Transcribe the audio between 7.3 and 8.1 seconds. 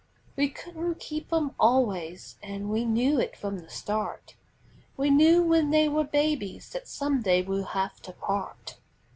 we'd have